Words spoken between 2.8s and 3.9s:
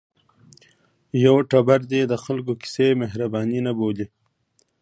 مهرباني نه